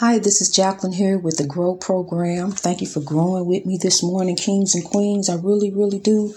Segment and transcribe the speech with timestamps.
[0.00, 2.52] Hi, this is Jacqueline here with the Grow Program.
[2.52, 5.28] Thank you for growing with me this morning, kings and queens.
[5.28, 6.32] I really, really do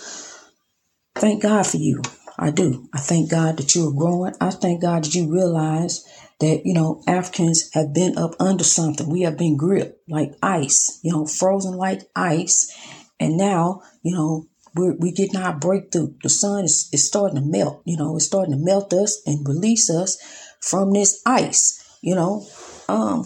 [1.16, 2.02] thank God for you.
[2.38, 2.90] I do.
[2.94, 4.34] I thank God that you are growing.
[4.42, 6.04] I thank God that you realize
[6.42, 9.10] that, you know, Africans have been up under something.
[9.10, 12.70] We have been gripped like ice, you know, frozen like ice.
[13.18, 16.16] And now, you know, we're, we getting our breakthrough.
[16.22, 19.48] The sun is, is starting to melt, you know, it's starting to melt us and
[19.48, 20.18] release us
[20.60, 22.46] from this ice, you know.
[22.90, 23.24] Um,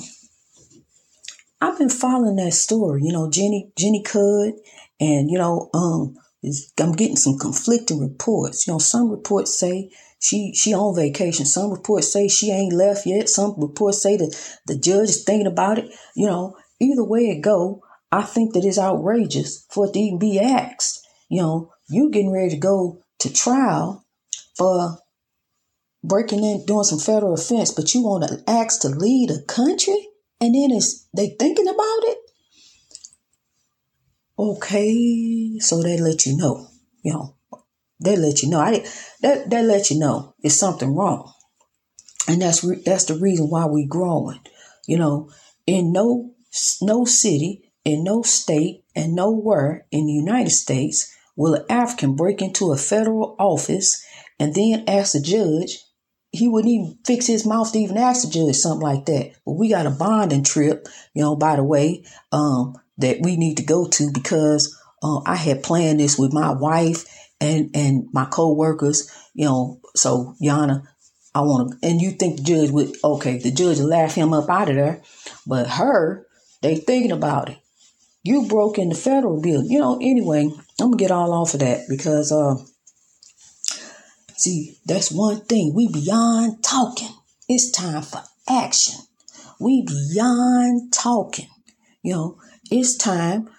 [1.60, 4.54] I've been following that story, you know, Jenny Jenny Cudd,
[5.00, 6.16] and you know, um,
[6.80, 8.68] I'm getting some conflicting reports.
[8.68, 9.90] You know, some reports say
[10.20, 11.46] she she on vacation.
[11.46, 13.30] Some reports say she ain't left yet.
[13.30, 15.92] Some reports say that the judge is thinking about it.
[16.16, 20.20] You know, either way it go, I think that it's outrageous for it to even
[20.20, 21.06] be asked.
[21.30, 24.06] You know, you getting ready to go to trial
[24.56, 25.00] for
[26.04, 30.07] breaking in, doing some federal offense, but you want to ask to lead a country?
[30.40, 32.18] And then it's they thinking about it.
[34.40, 36.68] Okay, so they let you know,
[37.04, 37.36] you know,
[38.04, 38.60] they let you know.
[38.60, 38.86] I
[39.22, 41.34] they they let you know it's something wrong,
[42.28, 44.40] and that's re- that's the reason why we growing.
[44.88, 45.32] You know,
[45.66, 46.34] in no
[46.82, 52.42] no city, in no state, and nowhere in the United States will an African break
[52.42, 54.04] into a federal office
[54.40, 55.84] and then ask the judge
[56.32, 59.32] he wouldn't even fix his mouth to even ask the judge something like that.
[59.46, 63.58] But we got a bonding trip, you know, by the way, um, that we need
[63.58, 67.06] to go to because uh, I had planned this with my wife
[67.40, 69.80] and and my co-workers, you know.
[69.96, 70.84] So Yana,
[71.34, 74.34] I want to, and you think the judge would okay, the judge will laugh him
[74.34, 75.02] up out of there,
[75.46, 76.28] but her,
[76.62, 77.58] they thinking about it.
[78.24, 80.00] You broke in the federal bill, you know.
[80.02, 80.50] Anyway,
[80.82, 82.56] I'm gonna get all off of that because uh
[84.38, 85.74] See, that's one thing.
[85.74, 87.10] We beyond talking.
[87.50, 89.00] It's time for action.
[89.60, 91.48] We beyond talking.
[92.04, 92.38] You know,
[92.70, 93.50] it's time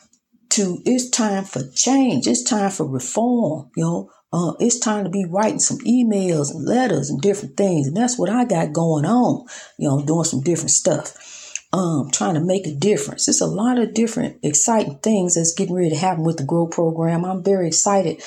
[0.50, 2.28] to it's time for change.
[2.28, 3.70] It's time for reform.
[3.76, 7.88] You know, uh, it's time to be writing some emails and letters and different things.
[7.88, 9.46] And that's what I got going on.
[9.78, 11.56] You know, doing some different stuff.
[11.72, 13.28] Um, trying to make a difference.
[13.28, 16.66] It's a lot of different exciting things that's getting ready to happen with the Grow
[16.68, 17.24] program.
[17.24, 18.22] I'm very excited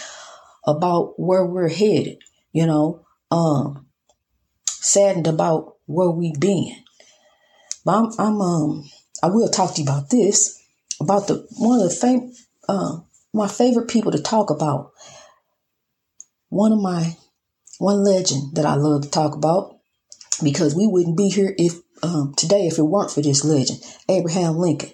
[0.68, 2.20] about where we're headed
[2.54, 3.88] you know, um,
[4.68, 6.76] saddened about where we've been.
[7.86, 8.90] But I'm, I'm um,
[9.24, 10.62] I will talk to you about this,
[11.00, 12.34] about the one of the fam-
[12.68, 13.00] uh,
[13.34, 14.92] my favorite people to talk about.
[16.50, 17.16] One of my
[17.80, 19.80] one legend that I love to talk about
[20.44, 23.80] because we wouldn't be here if um, today if it weren't for this legend,
[24.10, 24.92] Abraham Lincoln.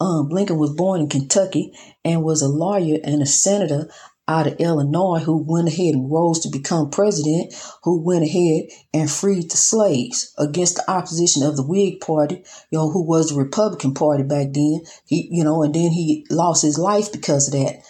[0.00, 3.90] Um, Lincoln was born in Kentucky and was a lawyer and a senator
[4.30, 7.52] out of Illinois who went ahead and rose to become president,
[7.82, 12.36] who went ahead and freed the slaves against the opposition of the Whig Party,
[12.70, 14.82] you know, who was the Republican Party back then.
[15.04, 17.82] He, you know, and then he lost his life because of that.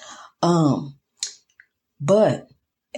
[0.43, 0.97] Um,
[2.01, 2.49] but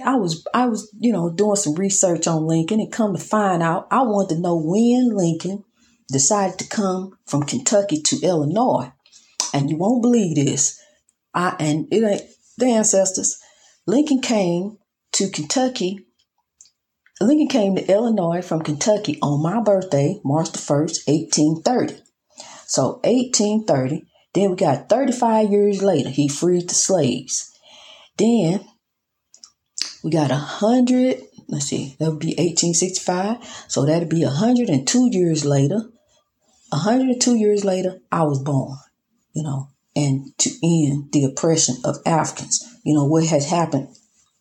[0.03, 3.61] I was, I was, you know, doing some research on Lincoln and come to find
[3.61, 5.65] out, I wanted to know when Lincoln
[6.09, 8.93] decided to come from Kentucky to Illinois.
[9.53, 10.79] And you won't believe this.
[11.33, 12.23] I, and it ain't,
[12.57, 13.39] the ancestors.
[13.85, 14.77] Lincoln came
[15.13, 16.05] to Kentucky.
[17.21, 22.01] Lincoln came to Illinois from Kentucky on my birthday, March the 1st, 1830.
[22.65, 24.05] So 1830.
[24.33, 27.51] Then we got 35 years later, he freed the slaves.
[28.17, 28.65] Then
[30.03, 33.37] we got a hundred, let's see, that would be 1865.
[33.67, 35.81] So that'd be 102 years later.
[36.69, 38.77] 102 years later, I was born,
[39.33, 42.63] you know and to end the oppression of Africans.
[42.83, 43.89] You know, what has happened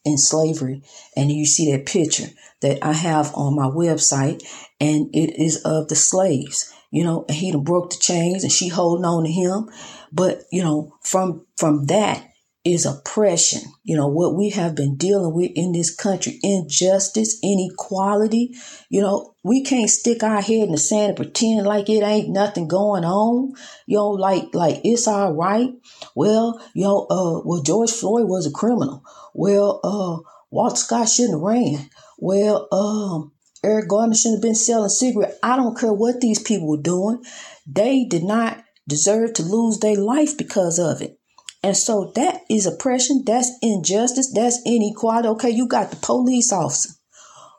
[0.04, 0.82] in slavery.
[1.16, 2.28] And you see that picture
[2.60, 4.42] that I have on my website,
[4.80, 6.72] and it is of the slaves.
[6.90, 9.70] You know, and he done broke the chains and she holding on to him.
[10.12, 12.31] But, you know, from from that
[12.64, 13.62] is oppression.
[13.82, 18.54] You know, what we have been dealing with in this country, injustice, inequality.
[18.88, 22.28] You know, we can't stick our head in the sand and pretend like it ain't
[22.28, 23.54] nothing going on.
[23.86, 25.70] You know, like, like it's all right.
[26.14, 29.04] Well, you know, uh, well, George Floyd was a criminal.
[29.34, 31.90] Well, uh, Walter Scott shouldn't have ran.
[32.18, 33.32] Well, um,
[33.64, 35.38] Eric Garner shouldn't have been selling cigarettes.
[35.42, 37.24] I don't care what these people were doing.
[37.66, 41.18] They did not deserve to lose their life because of it.
[41.62, 45.28] And so that is oppression, that's injustice, that's inequality.
[45.28, 46.90] Okay, you got the police officer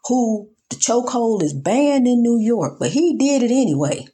[0.06, 4.08] who the chokehold is banned in New York, but he did it anyway.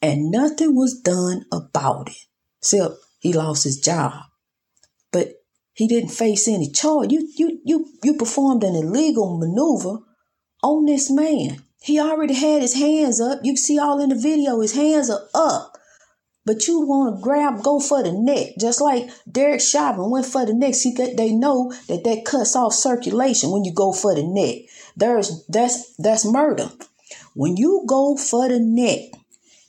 [0.00, 2.16] And nothing was done about it.
[2.60, 4.12] Except he lost his job.
[5.12, 5.34] But
[5.72, 7.12] he didn't face any charge.
[7.12, 9.98] You you you you performed an illegal maneuver
[10.62, 11.62] on this man.
[11.80, 13.40] He already had his hands up.
[13.42, 15.77] You see all in the video, his hands are up.
[16.48, 20.46] But you want to grab, go for the neck, just like Derek Chauvin went for
[20.46, 20.74] the neck.
[20.74, 24.62] See they know that that cuts off circulation when you go for the neck.
[24.96, 26.70] There's that's that's murder.
[27.34, 29.10] When you go for the neck,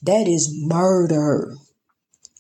[0.04, 1.54] that is murder.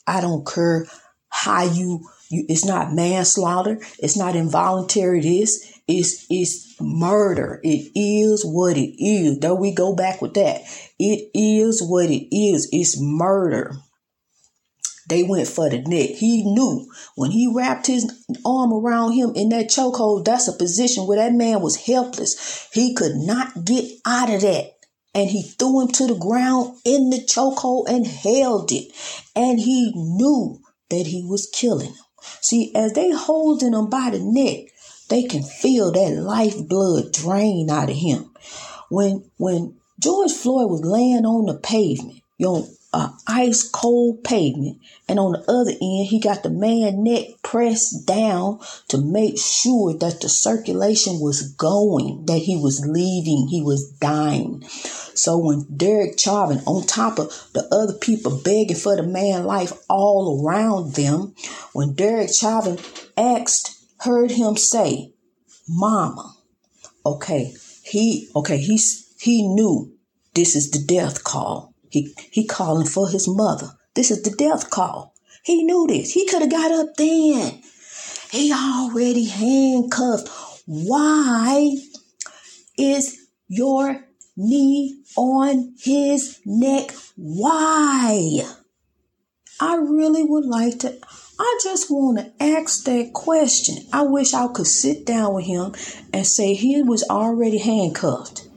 [0.07, 0.87] I don't care
[1.27, 5.19] how you, you it's not manslaughter, it's not involuntary.
[5.19, 7.59] It is it's it's murder.
[7.61, 9.39] It is what it is.
[9.39, 10.61] There we go back with that.
[10.97, 12.69] It is what it is.
[12.71, 13.75] It's murder.
[15.09, 16.11] They went for the neck.
[16.11, 21.07] He knew when he wrapped his arm around him in that chokehold, that's a position
[21.07, 22.69] where that man was helpless.
[22.71, 24.75] He could not get out of that.
[25.15, 28.93] And he threw him to the ground in the chokehold and held it.
[29.35, 30.59] And he knew
[30.91, 32.03] that he was killing him.
[32.41, 34.71] See, as they holding him by the neck,
[35.09, 38.31] they can feel that lifeblood drain out of him.
[38.89, 44.79] When when George Floyd was laying on the pavement, you know, a ice cold pavement,
[45.07, 49.93] and on the other end, he got the man neck pressed down to make sure
[49.93, 54.63] that the circulation was going, that he was leaving, he was dying.
[55.13, 59.73] So when Derek Chauvin, on top of the other people begging for the man life
[59.87, 61.35] all around them,
[61.73, 62.79] when Derek Chauvin
[63.15, 65.13] asked, heard him say,
[65.67, 66.35] "Mama,"
[67.05, 67.53] okay,
[67.83, 69.91] he okay, he's he knew
[70.33, 73.71] this is the death call he he calling for his mother.
[73.95, 75.13] This is the death call.
[75.43, 76.11] He knew this.
[76.13, 77.61] He could have got up then.
[78.31, 80.29] He already handcuffed.
[80.65, 81.75] Why
[82.77, 84.05] is your
[84.37, 86.91] knee on his neck?
[87.15, 88.47] Why?
[89.59, 90.97] I really would like to.
[91.39, 93.85] I just want to ask that question.
[93.91, 95.73] I wish I could sit down with him
[96.13, 98.48] and say he was already handcuffed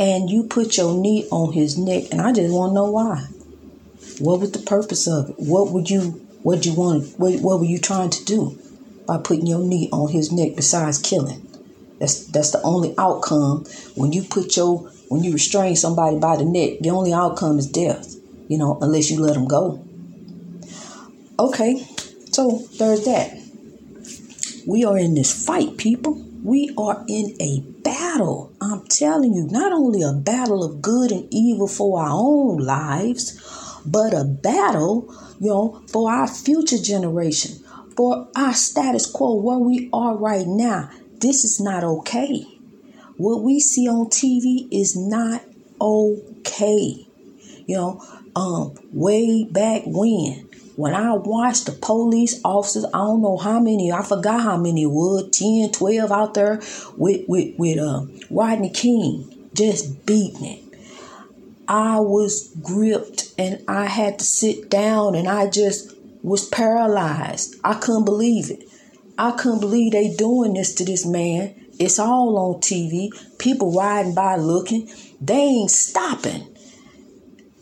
[0.00, 3.26] and you put your knee on his neck, and I just want to know why.
[4.18, 5.34] What was the purpose of it?
[5.38, 8.58] What would you, what you want, what, what were you trying to do
[9.06, 11.46] by putting your knee on his neck besides killing?
[11.98, 16.46] That's that's the only outcome when you put your when you restrain somebody by the
[16.46, 16.78] neck.
[16.80, 18.16] The only outcome is death.
[18.48, 19.84] You know, unless you let them go.
[21.38, 21.86] Okay,
[22.32, 23.38] so there's that.
[24.66, 26.29] We are in this fight, people.
[26.42, 28.52] We are in a battle.
[28.60, 33.38] I'm telling you, not only a battle of good and evil for our own lives,
[33.84, 37.62] but a battle, you know, for our future generation,
[37.96, 40.90] for our status quo, where we are right now.
[41.18, 42.46] This is not okay.
[43.16, 45.42] What we see on TV is not
[45.80, 47.06] okay.
[47.66, 48.04] You know,
[48.34, 50.48] um, way back when
[50.80, 54.86] when I watched the police officers, I don't know how many, I forgot how many
[54.86, 56.58] was, 10, 12 out there
[56.96, 60.64] with, with, with uh, Rodney King just beating it.
[61.68, 67.56] I was gripped and I had to sit down and I just was paralyzed.
[67.62, 68.66] I couldn't believe it.
[69.18, 71.54] I couldn't believe they doing this to this man.
[71.78, 73.10] It's all on TV.
[73.38, 74.88] People riding by looking.
[75.20, 76.49] They ain't stopping.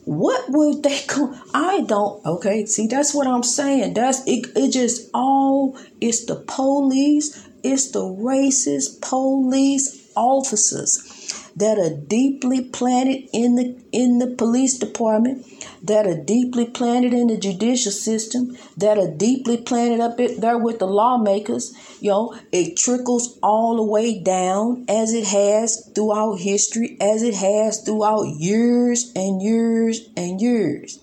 [0.08, 1.38] What would they come?
[1.52, 2.24] I don't.
[2.24, 3.92] Okay, see, that's what I'm saying.
[3.92, 4.46] That's it.
[4.56, 5.78] It just all.
[6.00, 7.46] It's the police.
[7.62, 11.17] It's the racist police officers
[11.58, 15.44] that are deeply planted in the in the police department
[15.82, 20.78] that are deeply planted in the judicial system, that are deeply planted up there with
[20.78, 21.72] the lawmakers.
[22.00, 27.34] You know, it trickles all the way down as it has throughout history, as it
[27.34, 30.98] has throughout years and years and years.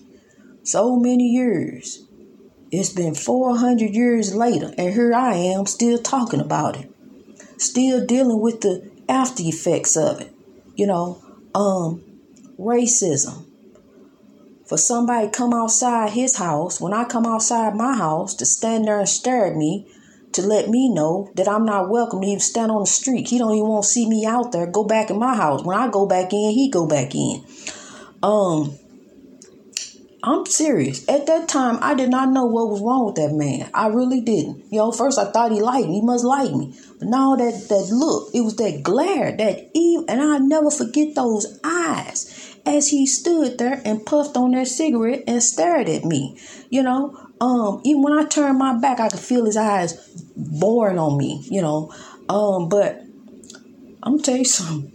[0.62, 2.02] So many years.
[2.72, 6.90] It's been 400 years later, and here I am still talking about it,
[7.58, 10.35] still dealing with the after effects of it.
[10.76, 11.22] You know,
[11.54, 12.04] um,
[12.58, 13.46] racism,
[14.66, 18.98] for somebody come outside his house when I come outside my house to stand there
[18.98, 19.88] and stare at me
[20.32, 23.28] to let me know that I'm not welcome to even stand on the street.
[23.28, 24.66] He don't even want to see me out there.
[24.66, 25.64] Go back in my house.
[25.64, 27.42] When I go back in, he go back in.
[28.22, 28.78] Um,
[30.26, 31.08] I'm serious.
[31.08, 33.70] At that time, I did not know what was wrong with that man.
[33.72, 34.64] I really didn't.
[34.72, 36.00] You know, first I thought he liked me.
[36.00, 36.76] He must like me.
[36.98, 41.14] But now that that look, it was that glare, that evil, and I'll never forget
[41.14, 46.40] those eyes as he stood there and puffed on that cigarette and stared at me.
[46.70, 49.94] You know, um, even when I turned my back, I could feel his eyes
[50.36, 51.94] boring on me, you know.
[52.28, 53.00] Um, but
[54.02, 54.92] I'm gonna tell you something,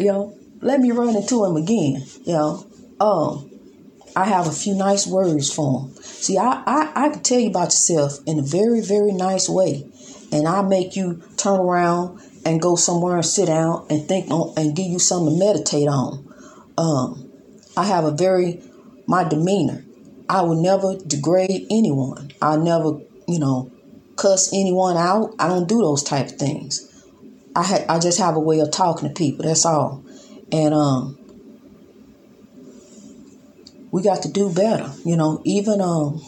[0.00, 2.66] you know, let me run into him again, you know.
[2.98, 3.45] Um,
[4.16, 5.94] I have a few nice words for him.
[6.02, 9.86] See, I, I, I can tell you about yourself in a very, very nice way.
[10.32, 14.54] And I make you turn around and go somewhere and sit down and think on
[14.56, 16.26] and give you something to meditate on.
[16.78, 17.30] Um,
[17.76, 18.62] I have a very
[19.06, 19.84] my demeanor.
[20.30, 22.32] I would never degrade anyone.
[22.40, 23.70] I never, you know,
[24.16, 25.34] cuss anyone out.
[25.38, 26.90] I don't do those type of things.
[27.54, 29.44] I had I just have a way of talking to people.
[29.44, 30.02] That's all.
[30.50, 31.18] And um
[33.90, 36.20] we got to do better, you know, even um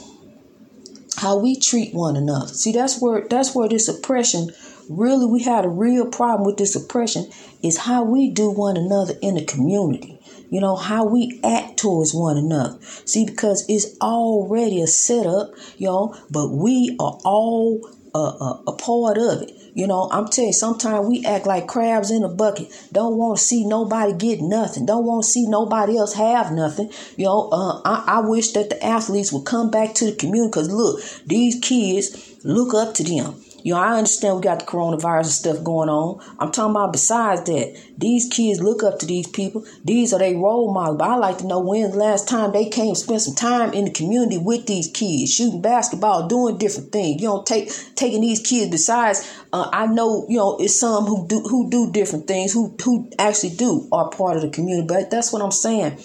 [1.18, 2.46] how we treat one another.
[2.46, 4.50] See, that's where that's where this oppression
[4.88, 7.30] really we had a real problem with this oppression
[7.62, 10.18] is how we do one another in the community.
[10.50, 12.78] You know, how we act towards one another.
[13.04, 19.18] See, because it's already a setup, y'all, but we are all uh, uh, a part
[19.18, 19.52] of it.
[19.78, 22.66] You know, I'm telling you, sometimes we act like crabs in a bucket.
[22.90, 24.86] Don't want to see nobody get nothing.
[24.86, 26.90] Don't want to see nobody else have nothing.
[27.16, 30.50] You know, uh, I, I wish that the athletes would come back to the community
[30.50, 33.36] because look, these kids look up to them.
[33.62, 36.24] You know, I understand we got the coronavirus and stuff going on.
[36.38, 39.64] I'm talking about besides that, these kids look up to these people.
[39.84, 40.98] These are their role models.
[40.98, 43.86] But I like to know when's the last time they came spend some time in
[43.86, 47.20] the community with these kids, shooting basketball, doing different things.
[47.20, 48.70] You know, take taking these kids.
[48.70, 52.76] Besides, uh, I know you know it's some who do who do different things, who
[52.82, 54.86] who actually do are part of the community.
[54.86, 55.98] But that's what I'm saying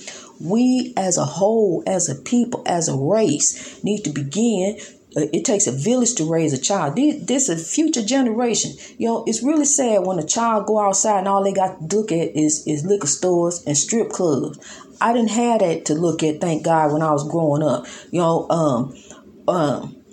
[0.44, 4.78] we as a whole, as a people, as a race, need to begin
[5.16, 6.96] it takes a village to raise a child.
[6.96, 8.72] This, is a future generation.
[8.98, 11.96] You know, it's really sad when a child go outside and all they got to
[11.96, 14.58] look at is, is liquor stores and strip clubs.
[15.00, 17.86] I didn't have that to look at, thank God, when I was growing up.
[18.12, 18.96] You know, um,
[19.48, 20.04] um,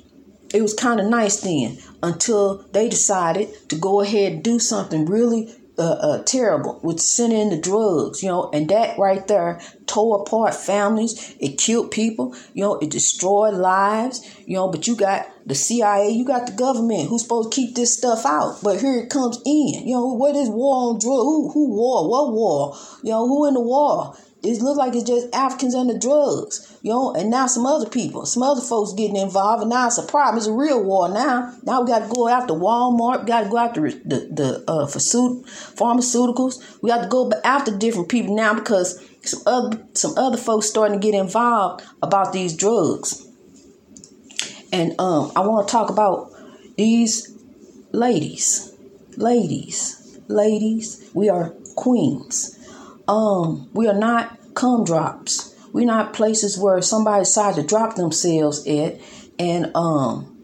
[0.52, 5.06] it was kind of nice then until they decided to go ahead and do something
[5.06, 10.20] really uh, uh, terrible with sending the drugs, you know, and that right there tore
[10.20, 11.34] apart families.
[11.40, 14.68] It killed people, you know, it destroyed lives, you know.
[14.68, 18.26] But you got the CIA, you got the government who's supposed to keep this stuff
[18.26, 19.88] out, but here it comes in.
[19.88, 21.22] You know, what is war on drugs?
[21.22, 22.08] Who who war?
[22.10, 22.76] What war?
[23.02, 24.14] You know, who in the war?
[24.42, 27.88] It looks like it's just Africans and the drugs, you know, and now some other
[27.88, 30.38] people, some other folks getting involved, and now it's a problem.
[30.38, 31.54] It's a real war now.
[31.62, 34.86] Now we got to go after Walmart, we got to go after the the uh,
[34.86, 36.82] pharmaceuticals.
[36.82, 40.98] We got to go after different people now because some other some other folks starting
[40.98, 43.26] to get involved about these drugs.
[44.72, 46.32] And um, I want to talk about
[46.78, 47.36] these
[47.92, 48.74] ladies,
[49.18, 51.10] ladies, ladies.
[51.12, 52.56] We are queens
[53.10, 55.54] um, we are not cum drops.
[55.72, 59.00] We're not places where somebody decides to drop themselves at
[59.38, 60.36] and um,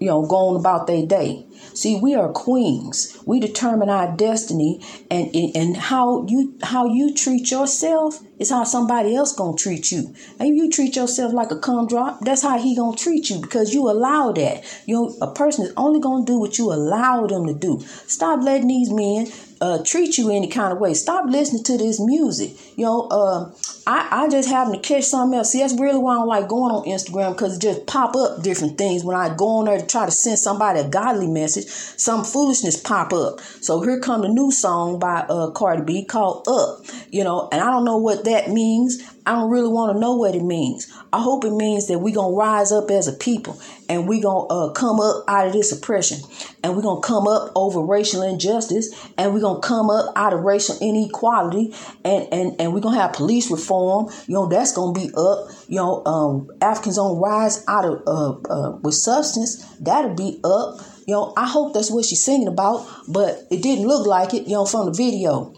[0.00, 1.46] you know, going about their day.
[1.74, 3.16] See, we are queens.
[3.26, 9.14] We determine our destiny, and and how you how you treat yourself is how somebody
[9.14, 10.14] else gonna treat you.
[10.38, 13.74] And you treat yourself like a cum drop, that's how he gonna treat you because
[13.74, 14.64] you allow that.
[14.86, 17.80] You know, a person is only gonna do what you allow them to do.
[18.06, 19.26] Stop letting these men
[19.60, 20.94] uh, treat you any kind of way.
[20.94, 22.52] Stop listening to this music.
[22.76, 23.52] You know, uh,
[23.86, 25.52] I, I just happen to catch something else.
[25.52, 28.42] See, that's really why I don't like going on Instagram because it just pop up
[28.42, 29.04] different things.
[29.04, 32.80] When I go on there to try to send somebody a godly message, some foolishness
[32.80, 33.40] pop up.
[33.60, 36.84] So here come the new song by uh, Cardi B called Up.
[37.10, 39.02] You know, and I don't know what that means.
[39.30, 40.92] I don't really want to know what it means.
[41.12, 44.20] I hope it means that we're going to rise up as a people and we're
[44.20, 46.18] going to uh, come up out of this oppression
[46.64, 50.12] and we're going to come up over racial injustice and we're going to come up
[50.16, 51.72] out of racial inequality
[52.04, 54.12] and, and, and we're going to have police reform.
[54.26, 55.46] You know, that's going to be up.
[55.68, 60.80] You know, um, Africans on rise out of uh, uh, with substance, that'll be up.
[61.06, 64.48] You know, I hope that's what she's singing about, but it didn't look like it,
[64.48, 65.54] you know, from the video.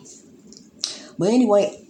[1.19, 1.82] But anyway,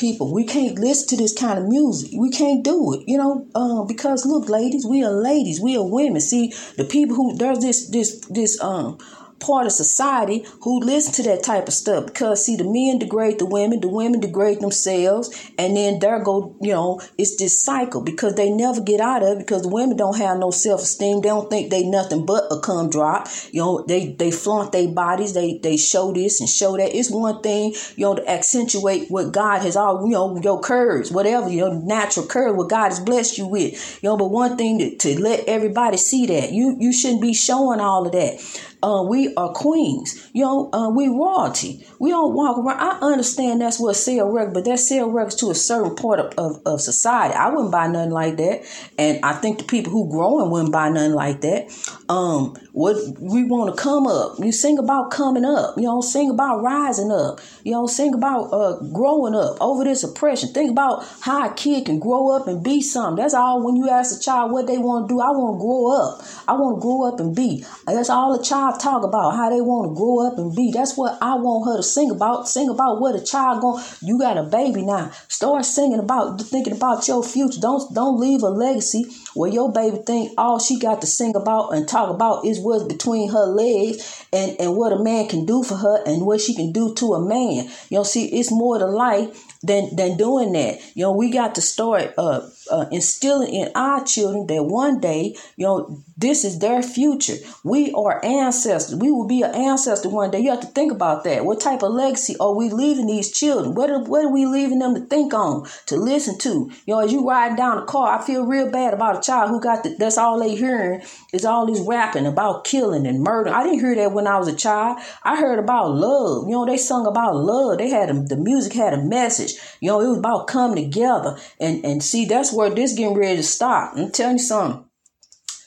[0.00, 0.32] people.
[0.32, 2.10] We can't listen to this kind of music.
[2.18, 5.86] We can't do it, you know, uh, because look, ladies, we are ladies, we are
[5.86, 6.20] women.
[6.20, 8.98] See, the people who there's this this this um
[9.40, 12.06] part of society who listen to that type of stuff.
[12.06, 16.56] Because see the men degrade the women the women degrade themselves and then there go
[16.60, 19.96] you know it's this cycle because they never get out of it because the women
[19.96, 21.20] don't have no self-esteem.
[21.20, 23.28] They don't think they nothing but a cum drop.
[23.50, 25.34] You know they they flaunt their bodies.
[25.34, 26.94] They they show this and show that.
[26.94, 31.10] It's one thing you know to accentuate what god has all you know your curves
[31.10, 34.02] whatever your natural curve what god has blessed you with.
[34.02, 36.52] You know but one thing to, to let everybody see that.
[36.52, 38.40] You you shouldn't be showing all of that
[38.82, 40.30] uh, we are queens.
[40.32, 41.86] You know, uh, we royalty.
[41.98, 42.80] We don't walk around.
[42.80, 46.34] I understand that's what sell records, but that sell records to a certain part of,
[46.38, 47.34] of, of, society.
[47.34, 48.62] I wouldn't buy nothing like that.
[48.98, 51.70] And I think the people who growing wouldn't buy nothing like that.
[52.08, 54.38] Um, what we want to come up.
[54.38, 55.74] You sing about coming up.
[55.76, 57.40] You know, sing about rising up.
[57.64, 60.54] You know, sing about uh, growing up over this oppression.
[60.54, 63.22] Think about how a kid can grow up and be something.
[63.22, 65.20] That's all when you ask a child what they want to do.
[65.20, 66.22] I want to grow up.
[66.48, 67.64] I want to grow up and be.
[67.86, 70.70] That's all a child talk about how they want to grow up and be.
[70.72, 72.48] That's what I want her to sing about.
[72.48, 73.82] Sing about what a child going.
[74.00, 75.10] You got a baby now.
[75.28, 77.60] Start singing about thinking about your future.
[77.60, 81.70] Don't don't leave a legacy where your baby think all she got to sing about
[81.70, 85.62] and talk about is what's between her legs and and what a man can do
[85.62, 87.70] for her and what she can do to a man.
[87.88, 90.80] You know, see, it's more to life than than doing that.
[90.94, 95.36] You know, we got to start uh, uh, instilling in our children that one day,
[95.56, 97.36] you know, this is their future.
[97.64, 98.98] We are ancestors.
[98.98, 100.40] We will be an ancestor one day.
[100.40, 101.44] You have to think about that.
[101.44, 103.74] What type of legacy are we leaving these children?
[103.74, 106.70] What are, what are we leaving them to think on, to listen to?
[106.86, 109.50] You know, as you ride down the car, I feel real bad about a child
[109.50, 111.02] who got the, that's all they hearing
[111.32, 113.50] is all this rapping about killing and murder.
[113.50, 114.98] I didn't hear that when I was a child.
[115.22, 116.48] I heard about love.
[116.48, 117.78] You know, they sung about love.
[117.78, 119.49] They had a, the music had a message.
[119.80, 123.36] You know, it was about coming together and and see that's where this getting ready
[123.36, 123.94] to stop.
[123.96, 124.84] I'm telling you something.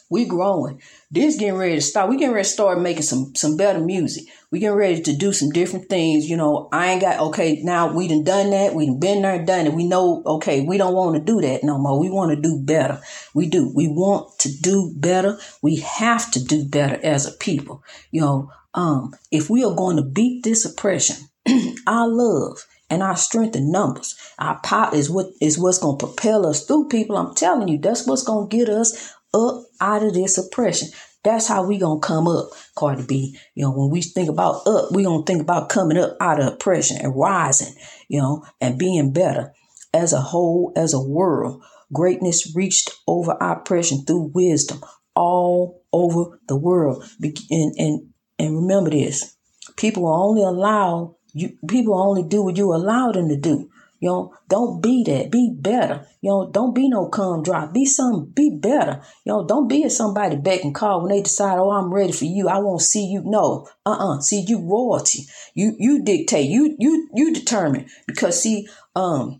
[0.10, 0.80] We growing.
[1.10, 2.08] This getting ready to stop.
[2.08, 4.25] We getting ready to start making some some better music.
[4.52, 6.30] We getting ready to do some different things.
[6.30, 7.63] You know, I ain't got okay.
[7.63, 8.75] Now we done done that.
[8.75, 9.74] We done been there, done it.
[9.74, 10.62] We know okay.
[10.62, 12.00] We don't want to do that no more.
[12.00, 13.02] We want to do better.
[13.34, 13.72] We do.
[13.74, 15.40] We want to do better.
[15.63, 17.84] We have to do better as a people.
[18.12, 21.16] You know, um, if we are going to beat this oppression,
[21.88, 24.16] our love and our strength in numbers.
[24.38, 27.18] Our power is what is what's gonna propel us through people.
[27.18, 30.90] I'm telling you, that's what's gonna get us up out of this oppression.
[31.24, 33.38] That's how we gonna come up, Cardi B.
[33.56, 36.54] You know, when we think about up, we gonna think about coming up out of
[36.54, 37.74] oppression and rising,
[38.10, 39.54] you know, and being better
[39.92, 41.64] as a whole, as a world.
[41.92, 44.82] Greatness reached over oppression through wisdom
[45.16, 47.04] all over the world.
[47.50, 49.36] And and and remember this:
[49.78, 53.70] people are only allowed you people only do what you allow them to do.
[54.00, 55.32] You know, don't be that.
[55.32, 56.06] Be better.
[56.20, 57.74] You know, don't be no come drop.
[57.74, 58.25] Be some.
[58.36, 59.02] Be better.
[59.24, 62.12] You know, don't be at somebody beck and call when they decide, oh, I'm ready
[62.12, 62.50] for you.
[62.50, 63.22] I won't see you.
[63.24, 64.18] No, uh, uh-uh.
[64.18, 65.24] uh See, you royalty.
[65.54, 66.50] You you dictate.
[66.50, 69.40] You you you determine because see, um,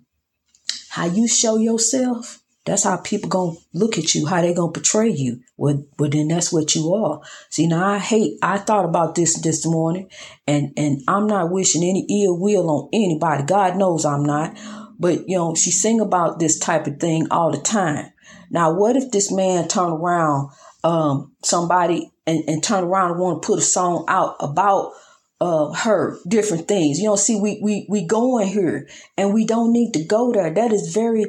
[0.90, 5.10] how you show yourself that's how people gonna look at you, how they gonna portray
[5.10, 5.42] you.
[5.58, 7.22] Well, well, then that's what you are.
[7.50, 8.38] See, now I hate.
[8.42, 10.10] I thought about this this morning,
[10.48, 13.44] and and I'm not wishing any ill will on anybody.
[13.44, 14.58] God knows I'm not.
[14.98, 18.12] But you know, she sing about this type of thing all the time.
[18.50, 20.52] Now, what if this man turn around,
[20.84, 24.94] um, somebody and, and turn around and want to put a song out about
[25.42, 27.00] uh, her different things.
[27.00, 30.50] You know, see, we we we going here, and we don't need to go there.
[30.50, 31.26] That is very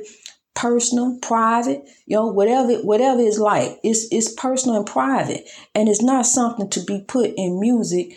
[0.54, 3.78] personal, private, you know, whatever whatever it's like.
[3.82, 5.48] It's it's personal and private.
[5.74, 8.16] And it's not something to be put in music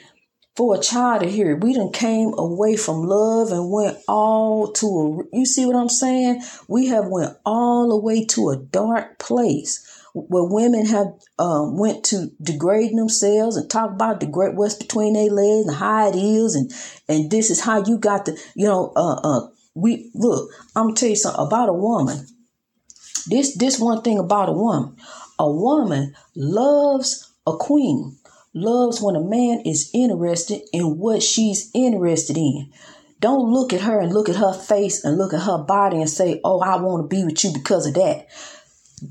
[0.56, 1.56] for a child to hear.
[1.56, 4.88] We done came away from love and went all to
[5.32, 6.42] a you see what I'm saying?
[6.68, 12.04] We have went all the way to a dark place where women have um, went
[12.06, 16.16] to degrading themselves and talk about the great what's between their legs and how it
[16.16, 16.72] is and
[17.08, 20.96] and this is how you got to you know uh, uh we look, I'm gonna
[20.96, 22.26] tell you something about a woman.
[23.28, 24.96] This this one thing about a woman.
[25.40, 28.18] A woman loves a queen,
[28.54, 32.72] loves when a man is interested in what she's interested in.
[33.20, 36.10] Don't look at her and look at her face and look at her body and
[36.10, 38.28] say, Oh, I want to be with you because of that.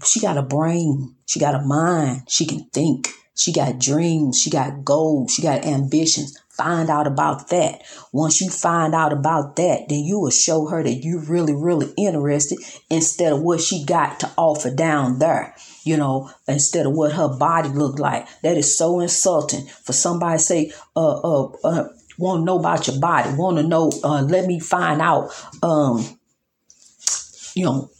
[0.05, 4.50] She got a brain, she got a mind, she can think, she got dreams, she
[4.50, 6.37] got goals, she got ambitions.
[6.57, 7.83] Find out about that.
[8.12, 11.92] Once you find out about that, then you will show her that you're really, really
[11.99, 12.59] interested
[12.90, 15.55] instead of what she got to offer down there.
[15.85, 18.27] You know, instead of what her body looked like.
[18.42, 21.88] That is so insulting for somebody say, uh, uh, uh,
[22.19, 25.31] want to know about your body, want to know, uh, let me find out,
[25.62, 26.05] um,
[27.55, 27.90] you know,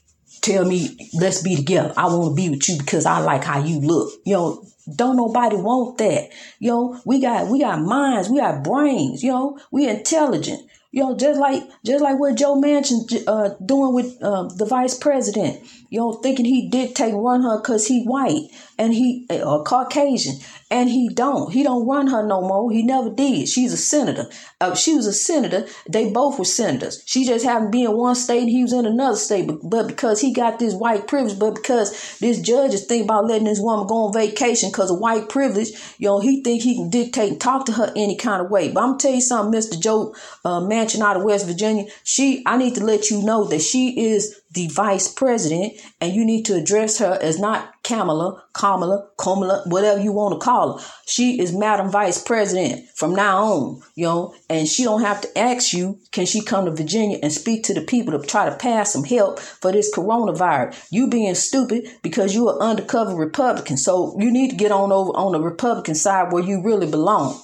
[0.41, 1.93] tell me, let's be together.
[1.97, 4.13] I want to be with you because I like how you look.
[4.25, 6.31] You know, don't nobody want that.
[6.59, 10.69] Yo, we got we got minds, we got brains, know, we intelligent.
[11.03, 15.63] Know, just like just like what Joe Manchin uh, doing with uh, the vice president.
[15.91, 20.37] Know, thinking he dictate run her because he white and he uh, Caucasian
[20.71, 21.53] and he don't.
[21.53, 22.71] He don't run her no more.
[22.73, 23.49] He never did.
[23.49, 24.29] She's a senator.
[24.61, 25.67] Uh, she was a senator.
[25.89, 27.03] They both were senators.
[27.07, 29.47] She just happened to be in one state and he was in another state.
[29.47, 33.27] But, but because he got this white privilege, but because this judge is thinking about
[33.27, 35.71] letting this woman go on vacation because of white privilege,
[36.09, 38.71] know, he think he can dictate and talk to her any kind of way.
[38.71, 39.81] But I'm tell you something, Mr.
[39.81, 43.45] Joe uh, Manchin Manchin out of West Virginia, she I need to let you know
[43.45, 48.43] that she is the vice president, and you need to address her as not Kamala,
[48.55, 50.85] Kamala, Kamala, whatever you want to call her.
[51.07, 55.39] She is Madam Vice President from now on, you know, and she don't have to
[55.39, 58.57] ask you, can she come to Virginia and speak to the people to try to
[58.57, 60.89] pass some help for this coronavirus?
[60.91, 65.11] You being stupid because you're an undercover Republican, so you need to get on over
[65.11, 67.41] on the Republican side where you really belong.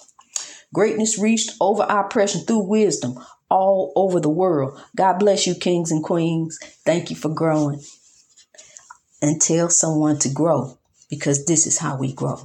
[0.72, 3.18] Greatness reached over oppression through wisdom
[3.50, 4.80] all over the world.
[4.96, 6.58] God bless you, kings and queens.
[6.84, 7.82] Thank you for growing.
[9.20, 10.78] And tell someone to grow
[11.10, 12.40] because this is how we grow.